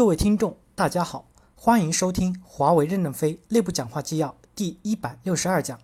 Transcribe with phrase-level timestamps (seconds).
[0.00, 5.78] 各位听众，大家好，欢迎收听华为任正非内部讲话纪要第一百六十二讲，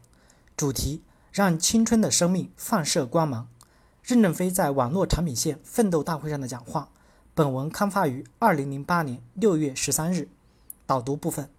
[0.57, 3.47] 主题：让青春的生命放射光芒。
[4.03, 6.89] 任正非在网络产品线奋斗大会上的讲话。
[7.35, 10.31] 本文刊发于二零零八年六月十三日。
[10.87, 11.51] 导读部分：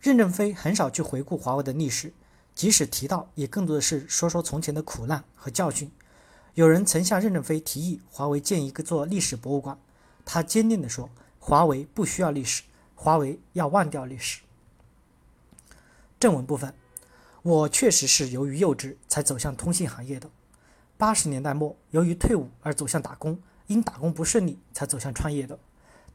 [0.00, 2.14] 任正非很少去回顾华为的历史，
[2.54, 5.92] 即使提到，也更多的是说说从前的苦难和教训。
[6.54, 9.78] 有人曾向任正非提议，华为建一个做历史博物馆，
[10.24, 11.10] 他坚定地说。
[11.44, 12.62] 华为不需要历史，
[12.94, 14.42] 华为要忘掉历史。
[16.20, 16.72] 正文部分，
[17.42, 20.30] 我确实是由于幼稚才走向通信行业的。
[20.96, 25.58] 八十年代末，由于退伍而走向打工，因打工不顺利才走向创业的。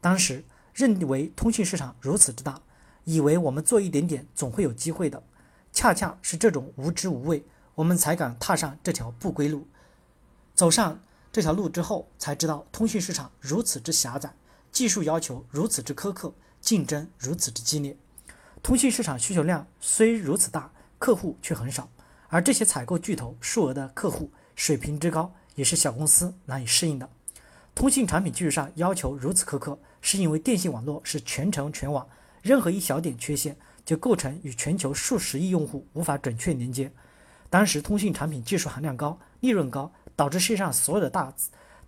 [0.00, 2.62] 当时认为通信市场如此之大，
[3.04, 5.22] 以为我们做一点点总会有机会的。
[5.74, 9.68] 恰恰是这种无知无畏，我们才敢踏上这条不归路。
[10.54, 10.98] 走上
[11.30, 14.32] 这条路之后，才知道通讯市场如此之狭窄。
[14.70, 17.96] 技术要求如此之苛刻，竞争如此之激烈，
[18.62, 21.88] 通信市场需求量虽如此大，客户却很少，
[22.28, 27.08] 而这些采购巨头数额的客户水平之高，也是小公司难以适应的。
[27.74, 32.06] 通信产品技术上要求如此苛刻，是因为电信网络是全程全网，
[32.42, 36.92] 任何一小点缺陷就构成与全球数十亿用户无法准确连接。
[37.48, 41.32] 当时通信产品技术含量高，利润高，导致世界上所有的大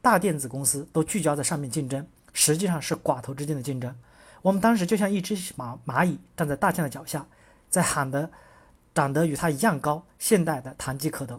[0.00, 2.06] 大电子公司都聚焦在上面竞争。
[2.32, 3.94] 实际上是寡头之间的竞争。
[4.42, 7.26] 我们当时就像一只蚂蚂蚁站在大象的脚下，
[7.68, 8.30] 在喊的
[8.94, 11.38] 长得与它一样高，现代的堂吉诃德。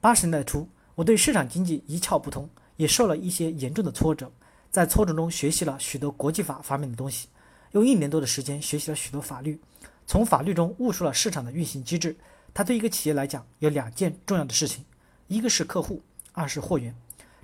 [0.00, 4.30] 八十年代初，我对市场经济一窍不通，也受了一些严重的挫折。
[4.70, 7.28] 在挫折中学习了许多国际法方面的东西，
[7.70, 9.60] 用一年多的时间学习了许多法律，
[10.04, 12.16] 从法律中悟出了市场的运行机制。
[12.52, 14.84] 它对一个企业来讲有两件重要的事情：
[15.28, 16.92] 一个是客户，二是货源。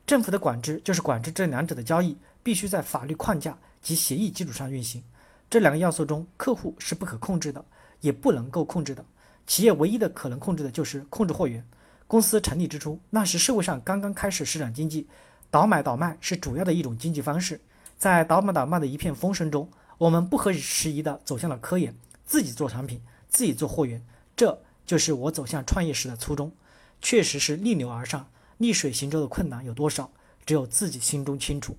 [0.04, 2.16] 政府的管制就是管制这两者的交易。
[2.42, 5.02] 必须在法律框架及协议基础上运行。
[5.48, 7.64] 这两个要素中，客户是不可控制的，
[8.00, 9.04] 也不能够控制的。
[9.46, 11.64] 企业唯一的可能控制的就是控制货源。
[12.06, 15.06] 公司成立之初，那时社会上刚刚开始市场经济，
[15.50, 17.60] 倒买倒卖是主要的一种经济方式。
[17.98, 19.68] 在倒买倒卖的一片风声中，
[19.98, 24.04] 我们不合时宜地走向了科研，自己做产品，自己做货源。
[24.34, 26.50] 这就是我走向创业时的初衷。
[27.00, 28.28] 确实是逆流而上，
[28.58, 30.10] 逆水行舟的困难有多少，
[30.44, 31.76] 只有自己心中清楚。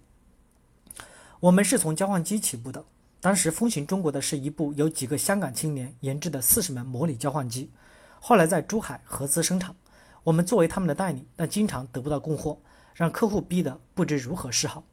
[1.42, 2.86] 我们是从交换机起步的，
[3.20, 7.72] 当时风行中国的是一部由几个香港青年研制的四十门模拟交换机，
[8.20, 9.76] 后来在珠海合资生产。
[10.24, 12.60] 我们作为他们的代理，但经常得不到供货，
[12.94, 14.84] 让客户逼得不知如何是好，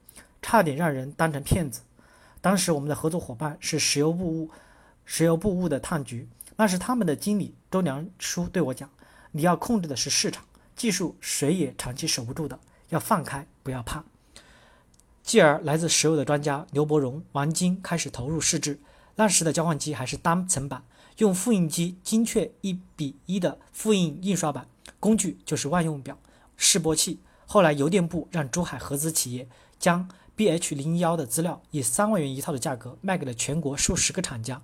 [0.40, 1.82] 差点让人当成骗子。
[2.40, 4.50] 当时我们的合作伙伴是石油部务，
[5.04, 6.26] 石油部务的碳局，
[6.56, 8.88] 那是他们的经理周良书对我讲
[9.32, 10.42] ：“你要控制的是市场，
[10.74, 14.02] 技术谁也长期守不住的，要放开，不要怕。”
[15.28, 18.80] 继而，来自石油的专家刘伯荣、王晶开始投入试制。
[19.16, 20.82] 那时的交换机还是单层板，
[21.18, 24.66] 用复印机精确一比一的复印印刷版，
[24.98, 26.16] 工具就是万用表、
[26.56, 27.20] 示波器。
[27.44, 29.46] 后来邮电部让珠海合资企业
[29.78, 34.62] 将 BH 零幺的资料以三万元一套的价格卖给了全国数十个厂家，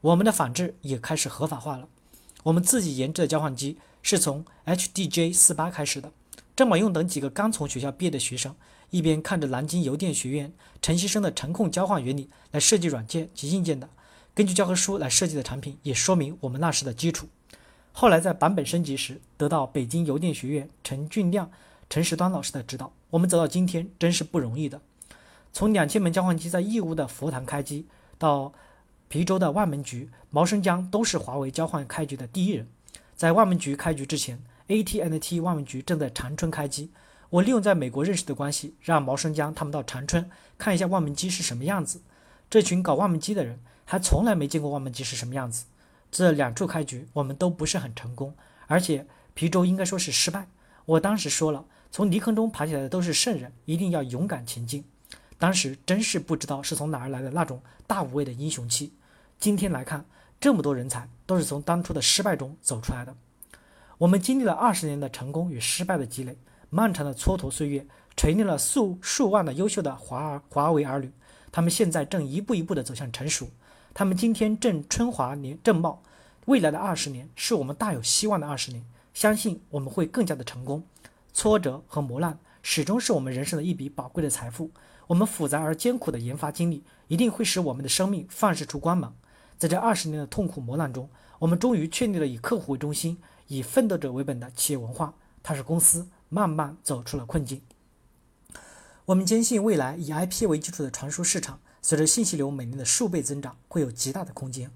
[0.00, 1.86] 我们的仿制也开始合法化了。
[2.44, 6.10] 我们自己研制的交换机是从 HDJ 四八开始的。
[6.56, 8.56] 郑宝用等几个刚从学校毕业的学生。
[8.90, 13.88] 一边看着南京邮电学院陈锡生的程控交换原理来设计软件及硬件的，
[14.34, 17.28] 根据教科书来设计的产品，也说明我们那时的基础。
[17.92, 21.50] 后来在版本升级时，得到北京邮电学院陈俊亮、
[21.90, 24.80] 陈时端老师的指导，我们走到今天真是不容易的。
[25.52, 28.52] 从两千门交换机在义乌的佛堂开机，到
[29.08, 32.68] 邳州的万门局、毛生江，都是华为交换开局的第一人。
[33.16, 36.90] 在万门局开局之前，AT&T 万门局正在长春开机。
[37.30, 42.00] 我利用在美国认识的关系，让毛生江他们到长春看一下万门机是什么样子。
[42.48, 45.66] 这群搞万门机的人还从来没见过万门机是什么样子。
[46.10, 48.34] 这两处开局我们都不是很成功，
[48.66, 50.48] 而且皮州应该说是失败。
[50.86, 54.82] 我当时说了，从泥坑中爬起来的都是圣人，一定要勇敢前进。
[55.36, 58.94] 当时真是不知道是从哪儿来的那种大无畏的英雄气。
[59.38, 60.02] 今天来看，
[60.40, 63.14] 这么多人才都是从当初的失败中走出来的。
[63.98, 66.38] 我们经历了二十年的成功与失败的积累。
[66.70, 71.10] 漫长的蹉跎岁月，锤炼了数数万的优秀的华儿华为儿女，
[71.50, 73.48] 他们现在正一步一步地走向成熟，
[73.94, 76.02] 他们今天正春华年正茂，
[76.44, 78.84] 未来的二十年是我们大有希望的二十年，
[79.14, 80.84] 相信我们会更加的成功。
[81.32, 84.70] 挫折和磨难始终是我们人生的一笔宝贵的财富，
[85.06, 89.14] 我们复杂而艰苦的研发经历一定会使我们的生命放射出光芒。
[89.56, 96.06] 在这二十年的痛苦磨难中，我们终于确立了以客户为中心、以奋斗者为本的企业文化，它是公司。
[96.28, 97.62] 慢慢走出了困境。
[99.06, 104.70] 我们坚信，未来以 IP 为基础的传输市场随着信息流每年的数倍增长，会有极大的空间。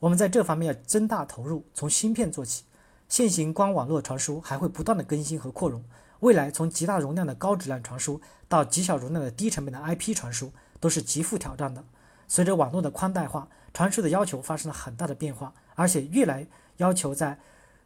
[0.00, 2.64] 我们在这方面要增大投入，从芯片做起。
[3.08, 5.82] 现行光网络传输还会不断的更新和扩容，
[6.20, 11.82] 未来从极大容量的高质量传输到极小容量的低成本的 IP 传输，都是极富挑战的。
[12.28, 16.46] 随着网络的宽带化，传输的要求发生了很大的变化，而且越来
[16.76, 17.38] 要求在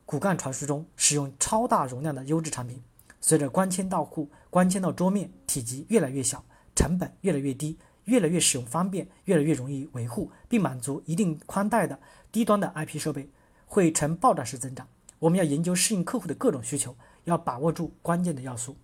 [0.04, 2.82] 骨干传输中使用超大容量的优质产品。
[3.22, 11.98] 随着光纤到户、光纤到桌面，体积越来越小，成本越来越低，越来越使用方便，越来越容易维护，并满足一定宽带的
[12.32, 13.30] 低端的 IP 设备，
[13.64, 14.88] 会呈爆炸式增长。
[15.20, 18.76] 我们要研究适应客户的各种需求，要把握住关键的要素。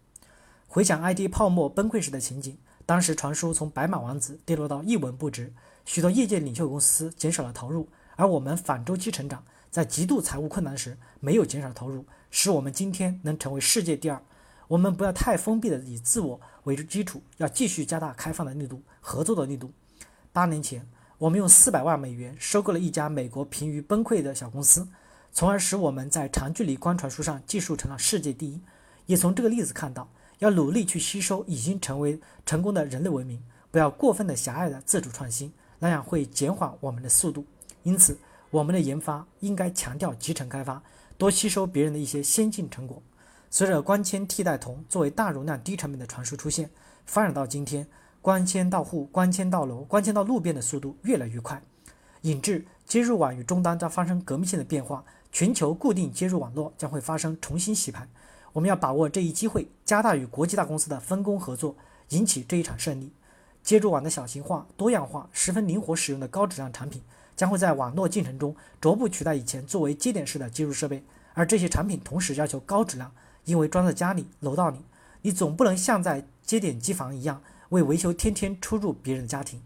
[0.68, 2.56] 回想 IT 泡沫崩溃时的情景，
[2.86, 5.52] 当时传输从白马王子跌落到一文不值，
[5.84, 7.88] 许多业界领袖公司减少了投入，
[8.18, 14.20] 而我们反周期成长，在极度财务困难时没有减少投入，使我们今天能成为世界第二。
[14.66, 19.70] 我们不要太封闭的以自我为基础，要继续加大开放的力度、合作的力度。
[20.32, 20.84] 八年前，
[21.16, 24.88] 我们用四百万美元收购了一家美国濒于崩溃的小公司。
[25.30, 28.60] 从而使我们在长距离光传输上技术成了世界第一，
[29.06, 30.10] 也从这个例子看到，
[30.40, 37.46] 要努力去吸收已经成为成功的人类文明，不要过分的狭隘的自主创新，那样会减缓我们的速度。
[37.88, 38.18] 因此，
[38.50, 40.82] 我们的研发应该强调集成开发，
[41.16, 43.02] 多吸收别人的一些先进成果。
[43.48, 46.68] 随着光纤替代铜作为大容量低成本的传输出现，
[47.06, 47.86] 发展到今天，
[48.20, 51.62] 光纤到户、光纤到楼、光纤到路边的速度越来越快，
[52.20, 55.02] 引致接入网与终端将发生革命性的变化。
[55.32, 58.06] 全球固定接入网络将会发生重新洗牌，
[58.52, 61.74] 我们要把握这一机会，加大与国际大公司的分工合作，
[62.10, 63.10] 引起这一场胜利。
[63.62, 67.02] 接入网的小型化、多样化、十分灵活使用的高质量产品，
[67.38, 71.04] 将会在网络进程中逐步取代以前作为接点式的接入设备。
[71.34, 73.12] 而这些产品同时要求高质量，
[73.44, 74.78] 因为装在家里、楼道里，
[75.22, 79.62] 你总不能像在接点机房一样为维修天天出入别人的家庭。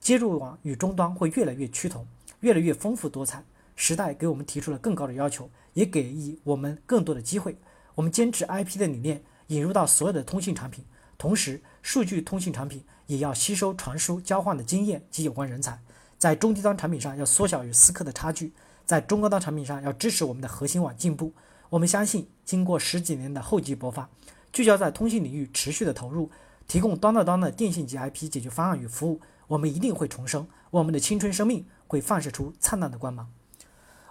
[0.00, 2.06] 接入网与终端会越来越趋同，
[2.40, 3.44] 越来越丰富多彩。
[3.76, 7.58] 时代给我们提出了更高的要求，也给予我们更多的机会。
[7.96, 10.82] 我们坚持 IP 的理念，引入到所有的通信产品，
[11.18, 15.80] 同时数据通信产品也要吸收传输交换的经验及有关人才。
[16.24, 18.50] 在中低端产品上要缩小与思科的差距，
[18.86, 21.30] 在中高端产品上要支持我们的核心网进步。
[21.68, 24.08] 我们相信，经过十几年的厚积薄发，
[24.50, 26.30] 聚焦在通信领域持续的投入，
[26.66, 33.30] 提供端到端的电信及 IP 解决方案与服务，我们一定会重生，我们的青春生命会放射出灿烂的光芒。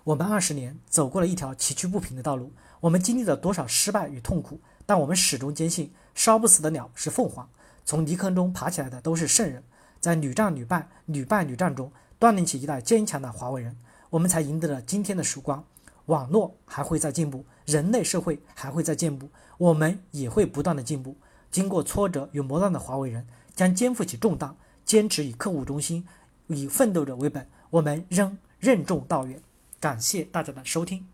[0.04, 7.50] 我们二十年走过了一条崎岖不平的道路，我们经历了多少失败与痛苦，但我们始终坚信，烧不死的鸟是凤凰，
[7.84, 9.64] 从泥坑中爬起来的都是圣人。
[10.04, 11.90] 在屡战屡败、屡败屡战中，
[12.20, 13.78] 锻炼起一代坚强的华为人，
[14.10, 15.64] 我们才赢得了今天的曙光。
[16.08, 21.16] 网络还会在进步，人类社会还会在进步，我们也会不断的进步。
[21.50, 24.54] 经过挫折与磨难的华为人，将肩负起重担，
[24.84, 26.06] 坚持以客户中心、
[26.48, 29.42] 以奋斗者为本，我们仍任重道远。
[29.80, 31.13] 感谢大家的收听。